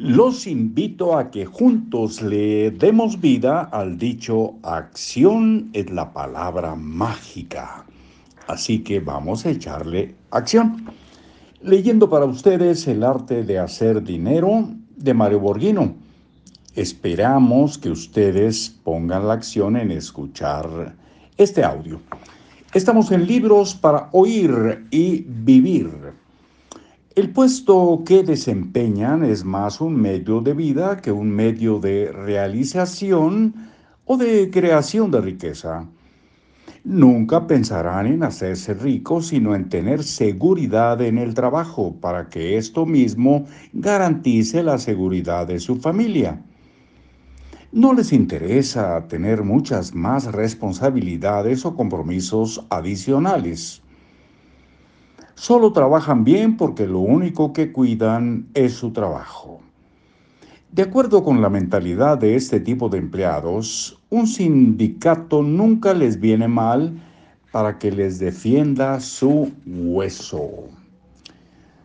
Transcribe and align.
Los 0.00 0.46
invito 0.46 1.18
a 1.18 1.28
que 1.28 1.44
juntos 1.44 2.22
le 2.22 2.70
demos 2.70 3.20
vida 3.20 3.62
al 3.62 3.98
dicho 3.98 4.54
acción 4.62 5.70
es 5.72 5.90
la 5.90 6.12
palabra 6.12 6.76
mágica. 6.76 7.84
Así 8.46 8.84
que 8.84 9.00
vamos 9.00 9.44
a 9.44 9.50
echarle 9.50 10.14
acción. 10.30 10.84
Leyendo 11.62 12.08
para 12.08 12.26
ustedes 12.26 12.86
El 12.86 13.02
arte 13.02 13.42
de 13.42 13.58
hacer 13.58 14.04
dinero 14.04 14.68
de 14.96 15.14
Mario 15.14 15.40
Borghino. 15.40 15.96
Esperamos 16.76 17.76
que 17.76 17.90
ustedes 17.90 18.78
pongan 18.84 19.26
la 19.26 19.34
acción 19.34 19.76
en 19.76 19.90
escuchar 19.90 20.94
este 21.36 21.64
audio. 21.64 22.00
Estamos 22.72 23.10
en 23.10 23.26
libros 23.26 23.74
para 23.74 24.10
oír 24.12 24.86
y 24.92 25.24
vivir. 25.26 25.90
El 27.18 27.30
puesto 27.30 28.04
que 28.06 28.22
desempeñan 28.22 29.24
es 29.24 29.44
más 29.44 29.80
un 29.80 30.00
medio 30.00 30.40
de 30.40 30.54
vida 30.54 30.98
que 30.98 31.10
un 31.10 31.28
medio 31.30 31.80
de 31.80 32.12
realización 32.12 33.54
o 34.04 34.16
de 34.16 34.48
creación 34.52 35.10
de 35.10 35.20
riqueza. 35.20 35.84
Nunca 36.84 37.48
pensarán 37.48 38.06
en 38.06 38.22
hacerse 38.22 38.72
ricos, 38.72 39.26
sino 39.26 39.56
en 39.56 39.68
tener 39.68 40.04
seguridad 40.04 41.02
en 41.02 41.18
el 41.18 41.34
trabajo 41.34 41.96
para 42.00 42.28
que 42.28 42.56
esto 42.56 42.86
mismo 42.86 43.46
garantice 43.72 44.62
la 44.62 44.78
seguridad 44.78 45.48
de 45.48 45.58
su 45.58 45.74
familia. 45.74 46.40
No 47.72 47.94
les 47.94 48.12
interesa 48.12 49.08
tener 49.08 49.42
muchas 49.42 49.92
más 49.92 50.26
responsabilidades 50.26 51.66
o 51.66 51.74
compromisos 51.74 52.64
adicionales. 52.70 53.82
Solo 55.40 55.72
trabajan 55.72 56.24
bien 56.24 56.56
porque 56.56 56.84
lo 56.84 56.98
único 56.98 57.52
que 57.52 57.70
cuidan 57.70 58.48
es 58.54 58.72
su 58.72 58.90
trabajo. 58.90 59.60
De 60.72 60.82
acuerdo 60.82 61.22
con 61.22 61.40
la 61.40 61.48
mentalidad 61.48 62.18
de 62.18 62.34
este 62.34 62.58
tipo 62.58 62.88
de 62.88 62.98
empleados, 62.98 64.00
un 64.10 64.26
sindicato 64.26 65.44
nunca 65.44 65.94
les 65.94 66.18
viene 66.18 66.48
mal 66.48 67.00
para 67.52 67.78
que 67.78 67.92
les 67.92 68.18
defienda 68.18 68.98
su 68.98 69.52
hueso. 69.64 70.50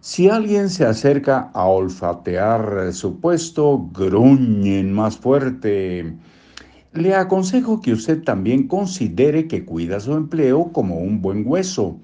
Si 0.00 0.28
alguien 0.28 0.68
se 0.68 0.84
acerca 0.84 1.50
a 1.54 1.64
olfatear 1.64 2.92
su 2.92 3.18
puesto, 3.18 3.88
gruñen 3.94 4.92
más 4.92 5.16
fuerte. 5.16 6.14
Le 6.92 7.14
aconsejo 7.14 7.80
que 7.80 7.94
usted 7.94 8.22
también 8.22 8.68
considere 8.68 9.48
que 9.48 9.64
cuida 9.64 10.00
su 10.00 10.12
empleo 10.12 10.70
como 10.70 10.98
un 10.98 11.22
buen 11.22 11.44
hueso 11.46 11.98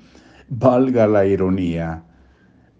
valga 0.48 1.06
la 1.06 1.26
ironía. 1.26 2.02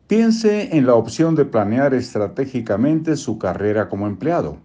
Piense 0.07 0.77
en 0.77 0.87
la 0.87 0.95
opción 0.95 1.35
de 1.35 1.45
planear 1.45 1.95
estratégicamente 1.95 3.17
su 3.17 3.39
carrera 3.39 3.89
como 3.89 4.07
empleado, 4.07 4.59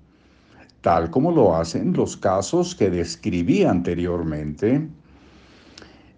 tal 0.81 1.09
como 1.09 1.31
lo 1.31 1.55
hacen 1.55 1.93
los 1.93 2.17
casos 2.17 2.75
que 2.75 2.89
describí 2.89 3.63
anteriormente. 3.63 4.87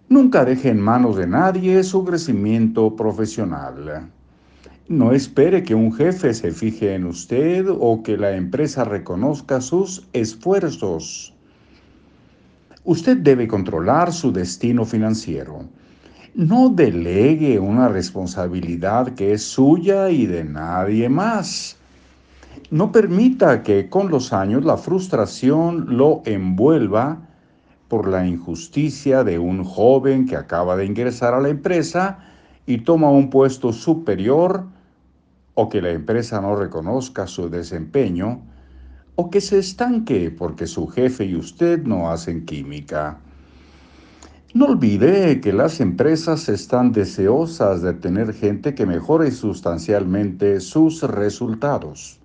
Nunca 0.09 0.43
deje 0.43 0.69
en 0.69 0.81
manos 0.81 1.17
de 1.17 1.27
nadie 1.27 1.83
su 1.83 2.03
crecimiento 2.03 2.95
profesional. 2.95 4.09
No 4.87 5.13
espere 5.13 5.63
que 5.63 5.75
un 5.75 5.93
jefe 5.93 6.33
se 6.33 6.51
fije 6.51 6.95
en 6.95 7.05
usted 7.05 7.67
o 7.69 8.01
que 8.03 8.17
la 8.17 8.35
empresa 8.35 8.83
reconozca 8.83 9.61
sus 9.61 10.07
esfuerzos. 10.11 11.33
Usted 12.83 13.17
debe 13.17 13.47
controlar 13.47 14.11
su 14.11 14.33
destino 14.33 14.83
financiero 14.83 15.69
no 16.33 16.69
delegue 16.69 17.59
una 17.59 17.89
responsabilidad 17.89 19.15
que 19.15 19.33
es 19.33 19.43
suya 19.43 20.09
y 20.09 20.25
de 20.25 20.43
nadie 20.43 21.09
más. 21.09 21.77
No 22.69 22.91
permita 22.91 23.63
que 23.63 23.89
con 23.89 24.09
los 24.09 24.31
años 24.31 24.63
la 24.63 24.77
frustración 24.77 25.97
lo 25.97 26.21
envuelva 26.25 27.19
por 27.89 28.07
la 28.07 28.25
injusticia 28.25 29.25
de 29.25 29.39
un 29.39 29.65
joven 29.65 30.25
que 30.25 30.37
acaba 30.37 30.77
de 30.77 30.85
ingresar 30.85 31.33
a 31.33 31.41
la 31.41 31.49
empresa 31.49 32.19
y 32.65 32.79
toma 32.79 33.11
un 33.11 33.29
puesto 33.29 33.73
superior 33.73 34.65
o 35.55 35.67
que 35.67 35.81
la 35.81 35.89
empresa 35.89 36.39
no 36.39 36.55
reconozca 36.55 37.27
su 37.27 37.49
desempeño 37.49 38.41
o 39.15 39.29
que 39.29 39.41
se 39.41 39.59
estanque 39.59 40.31
porque 40.31 40.67
su 40.67 40.87
jefe 40.87 41.25
y 41.25 41.35
usted 41.35 41.83
no 41.83 42.09
hacen 42.09 42.45
química. 42.45 43.19
No 44.53 44.65
olvide 44.65 45.39
que 45.39 45.53
las 45.53 45.79
empresas 45.79 46.49
están 46.49 46.91
deseosas 46.91 47.81
de 47.81 47.93
tener 47.93 48.33
gente 48.33 48.75
que 48.75 48.85
mejore 48.85 49.31
sustancialmente 49.31 50.59
sus 50.59 51.03
resultados. 51.03 52.19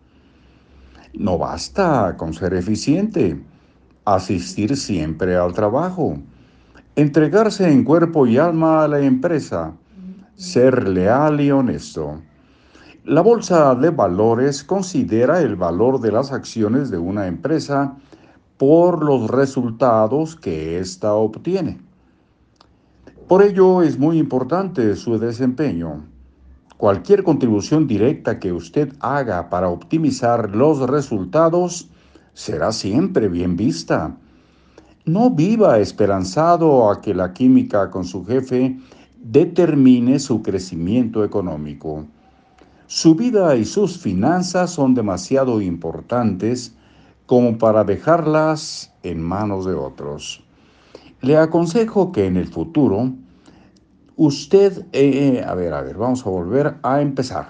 No 1.14 1.38
basta 1.38 2.16
con 2.16 2.34
ser 2.34 2.54
eficiente, 2.54 3.40
asistir 4.04 4.76
siempre 4.76 5.36
al 5.36 5.52
trabajo, 5.52 6.18
entregarse 6.96 7.70
en 7.70 7.84
cuerpo 7.84 8.26
y 8.26 8.38
alma 8.38 8.82
a 8.82 8.88
la 8.88 8.98
empresa, 8.98 9.74
ser 10.34 10.88
leal 10.88 11.40
y 11.40 11.52
honesto. 11.52 12.22
La 13.04 13.20
bolsa 13.20 13.72
de 13.76 13.90
valores 13.90 14.64
considera 14.64 15.42
el 15.42 15.54
valor 15.54 16.00
de 16.00 16.10
las 16.10 16.32
acciones 16.32 16.90
de 16.90 16.98
una 16.98 17.28
empresa 17.28 17.94
por 18.56 19.04
los 19.04 19.30
resultados 19.30 20.34
que 20.34 20.80
ésta 20.80 21.14
obtiene. 21.14 21.85
Por 23.28 23.42
ello 23.42 23.82
es 23.82 23.98
muy 23.98 24.18
importante 24.18 24.94
su 24.94 25.18
desempeño. 25.18 26.04
Cualquier 26.76 27.24
contribución 27.24 27.88
directa 27.88 28.38
que 28.38 28.52
usted 28.52 28.94
haga 29.00 29.50
para 29.50 29.68
optimizar 29.68 30.54
los 30.54 30.78
resultados 30.78 31.88
será 32.34 32.70
siempre 32.70 33.28
bien 33.28 33.56
vista. 33.56 34.16
No 35.06 35.30
viva 35.30 35.80
esperanzado 35.80 36.88
a 36.88 37.00
que 37.00 37.14
la 37.14 37.32
química 37.32 37.90
con 37.90 38.04
su 38.04 38.24
jefe 38.24 38.78
determine 39.20 40.20
su 40.20 40.40
crecimiento 40.40 41.24
económico. 41.24 42.06
Su 42.86 43.16
vida 43.16 43.56
y 43.56 43.64
sus 43.64 43.98
finanzas 43.98 44.70
son 44.70 44.94
demasiado 44.94 45.60
importantes 45.60 46.76
como 47.26 47.58
para 47.58 47.82
dejarlas 47.82 48.94
en 49.02 49.20
manos 49.20 49.66
de 49.66 49.74
otros. 49.74 50.45
Le 51.26 51.36
aconsejo 51.36 52.12
que 52.12 52.26
en 52.26 52.36
el 52.36 52.46
futuro 52.46 53.12
usted, 54.14 54.86
eh, 54.92 55.40
eh, 55.40 55.44
a 55.44 55.56
ver, 55.56 55.74
a 55.74 55.82
ver, 55.82 55.96
vamos 55.96 56.24
a 56.24 56.30
volver 56.30 56.76
a 56.84 57.00
empezar. 57.02 57.48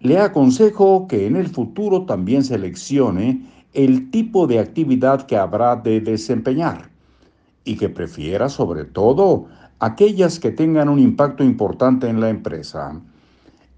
Le 0.00 0.18
aconsejo 0.18 1.06
que 1.06 1.28
en 1.28 1.36
el 1.36 1.46
futuro 1.46 2.04
también 2.04 2.42
seleccione 2.42 3.48
el 3.74 4.10
tipo 4.10 4.48
de 4.48 4.58
actividad 4.58 5.24
que 5.26 5.36
habrá 5.36 5.76
de 5.76 6.00
desempeñar 6.00 6.90
y 7.62 7.76
que 7.76 7.88
prefiera 7.88 8.48
sobre 8.48 8.84
todo 8.84 9.46
aquellas 9.78 10.40
que 10.40 10.50
tengan 10.50 10.88
un 10.88 10.98
impacto 10.98 11.44
importante 11.44 12.08
en 12.08 12.20
la 12.20 12.28
empresa. 12.28 13.00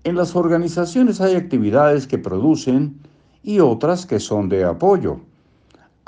En 0.04 0.16
las 0.16 0.34
organizaciones 0.36 1.20
hay 1.20 1.34
actividades 1.34 2.06
que 2.06 2.16
producen 2.16 2.98
y 3.42 3.60
otras 3.60 4.06
que 4.06 4.20
son 4.20 4.48
de 4.48 4.64
apoyo. 4.64 5.20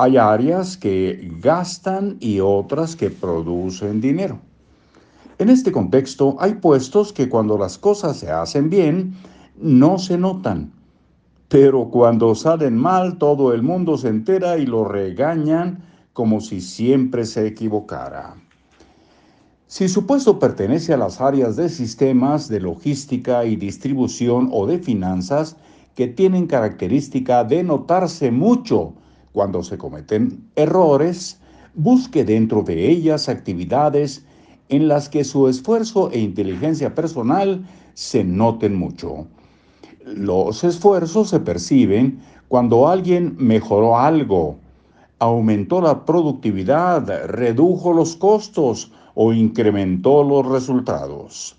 Hay 0.02 0.16
áreas 0.16 0.78
que 0.78 1.30
gastan 1.42 2.16
y 2.20 2.40
otras 2.40 2.96
que 2.96 3.10
producen 3.10 4.00
dinero. 4.00 4.38
En 5.38 5.50
este 5.50 5.72
contexto 5.72 6.36
hay 6.40 6.54
puestos 6.54 7.12
que 7.12 7.28
cuando 7.28 7.58
las 7.58 7.76
cosas 7.76 8.16
se 8.16 8.30
hacen 8.30 8.70
bien 8.70 9.12
no 9.58 9.98
se 9.98 10.16
notan, 10.16 10.72
pero 11.48 11.90
cuando 11.90 12.34
salen 12.34 12.78
mal 12.78 13.18
todo 13.18 13.52
el 13.52 13.62
mundo 13.62 13.98
se 13.98 14.08
entera 14.08 14.56
y 14.56 14.64
lo 14.64 14.84
regañan 14.84 15.84
como 16.14 16.40
si 16.40 16.62
siempre 16.62 17.26
se 17.26 17.46
equivocara. 17.46 18.36
Si 19.66 19.86
su 19.86 20.06
puesto 20.06 20.38
pertenece 20.38 20.94
a 20.94 20.96
las 20.96 21.20
áreas 21.20 21.56
de 21.56 21.68
sistemas, 21.68 22.48
de 22.48 22.60
logística 22.60 23.44
y 23.44 23.54
distribución 23.54 24.48
o 24.50 24.66
de 24.66 24.78
finanzas 24.78 25.58
que 25.94 26.06
tienen 26.06 26.46
característica 26.46 27.44
de 27.44 27.62
notarse 27.64 28.30
mucho 28.30 28.94
cuando 29.32 29.62
se 29.62 29.78
cometen 29.78 30.44
errores, 30.56 31.40
busque 31.74 32.24
dentro 32.24 32.62
de 32.62 32.90
ellas 32.90 33.28
actividades 33.28 34.24
en 34.68 34.88
las 34.88 35.08
que 35.08 35.24
su 35.24 35.48
esfuerzo 35.48 36.10
e 36.12 36.20
inteligencia 36.20 36.94
personal 36.94 37.64
se 37.94 38.24
noten 38.24 38.74
mucho. 38.74 39.26
Los 40.04 40.64
esfuerzos 40.64 41.30
se 41.30 41.40
perciben 41.40 42.20
cuando 42.48 42.88
alguien 42.88 43.36
mejoró 43.38 43.98
algo, 43.98 44.58
aumentó 45.18 45.80
la 45.80 46.04
productividad, 46.04 47.26
redujo 47.26 47.92
los 47.92 48.16
costos 48.16 48.92
o 49.14 49.32
incrementó 49.32 50.24
los 50.24 50.46
resultados. 50.46 51.56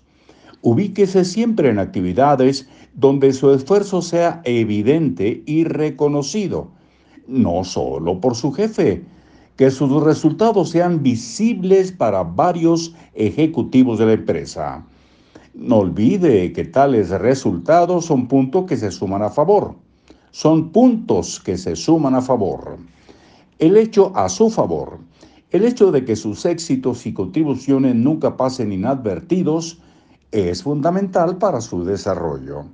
Ubíquese 0.62 1.24
siempre 1.24 1.70
en 1.70 1.78
actividades 1.78 2.68
donde 2.94 3.32
su 3.32 3.52
esfuerzo 3.52 4.02
sea 4.02 4.42
evidente 4.44 5.42
y 5.46 5.64
reconocido 5.64 6.70
no 7.26 7.64
solo 7.64 8.20
por 8.20 8.34
su 8.34 8.52
jefe, 8.52 9.04
que 9.56 9.70
sus 9.70 10.02
resultados 10.02 10.70
sean 10.70 11.02
visibles 11.02 11.92
para 11.92 12.22
varios 12.22 12.94
ejecutivos 13.14 13.98
de 13.98 14.06
la 14.06 14.12
empresa. 14.14 14.84
No 15.54 15.78
olvide 15.78 16.52
que 16.52 16.64
tales 16.64 17.10
resultados 17.10 18.06
son 18.06 18.26
puntos 18.26 18.64
que 18.66 18.76
se 18.76 18.90
suman 18.90 19.22
a 19.22 19.30
favor. 19.30 19.76
son 20.32 20.70
puntos 20.70 21.38
que 21.38 21.58
se 21.58 21.76
suman 21.76 22.14
a 22.14 22.22
favor. 22.22 22.78
El 23.58 23.76
hecho 23.76 24.12
a 24.16 24.28
su 24.28 24.48
favor, 24.50 24.98
el 25.50 25.64
hecho 25.64 25.92
de 25.92 26.04
que 26.04 26.16
sus 26.16 26.46
éxitos 26.46 27.06
y 27.06 27.12
contribuciones 27.12 27.94
nunca 27.94 28.36
pasen 28.36 28.72
inadvertidos, 28.72 29.78
es 30.32 30.62
fundamental 30.62 31.36
para 31.36 31.60
su 31.60 31.84
desarrollo. 31.84 32.64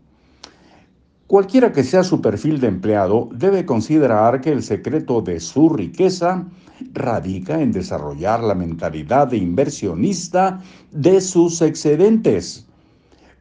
Cualquiera 1.28 1.72
que 1.72 1.84
sea 1.84 2.04
su 2.04 2.22
perfil 2.22 2.58
de 2.58 2.68
empleado 2.68 3.28
debe 3.34 3.66
considerar 3.66 4.40
que 4.40 4.50
el 4.50 4.62
secreto 4.62 5.20
de 5.20 5.40
su 5.40 5.68
riqueza 5.68 6.46
radica 6.94 7.60
en 7.60 7.70
desarrollar 7.70 8.42
la 8.42 8.54
mentalidad 8.54 9.28
de 9.28 9.36
inversionista 9.36 10.62
de 10.90 11.20
sus 11.20 11.60
excedentes, 11.60 12.66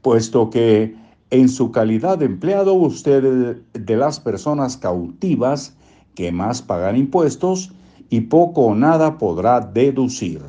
puesto 0.02 0.50
que 0.50 0.96
en 1.30 1.48
su 1.48 1.72
calidad 1.72 2.18
de 2.18 2.26
empleado 2.26 2.74
usted 2.74 3.56
de 3.72 3.96
las 3.96 4.20
personas 4.20 4.76
cautivas 4.76 5.74
que 6.14 6.30
más 6.34 6.62
pagan 6.62 6.98
impuestos 6.98 7.72
y 8.10 8.20
poco 8.20 8.64
o 8.64 8.76
nada 8.76 9.18
podrá 9.18 9.62
deducir. 9.62 10.42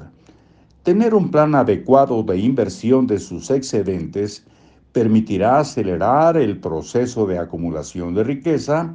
Tener 0.83 1.15
un 1.15 1.31
plan 1.31 1.55
adecuado 1.55 2.25
de 2.25 2.37
inversión 2.37 3.07
de 3.07 3.21
sus 3.21 3.49
excedentes 3.53 4.45
permitirá 4.99 5.61
acelerar 5.61 6.37
el 6.37 6.59
proceso 6.59 7.25
de 7.25 7.39
acumulación 7.39 8.17
de 8.17 8.25
riqueza 8.25 8.93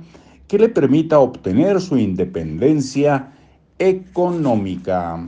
que 0.50 0.60
le 0.60 0.68
permita 0.68 1.18
obtener 1.20 1.80
su 1.80 1.98
independencia 1.98 3.32
económica. 3.80 5.26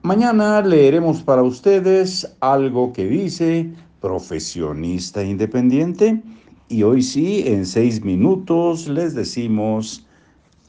Mañana 0.00 0.62
leeremos 0.62 1.22
para 1.22 1.42
ustedes 1.42 2.34
algo 2.40 2.94
que 2.94 3.04
dice 3.04 3.74
profesionista 4.00 5.22
independiente 5.22 6.22
y 6.70 6.82
hoy 6.82 7.02
sí, 7.02 7.44
en 7.46 7.66
seis 7.66 8.02
minutos 8.02 8.88
les 8.88 9.14
decimos 9.14 10.06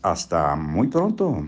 hasta 0.02 0.58
muy 0.58 0.88
pronto. 0.88 1.48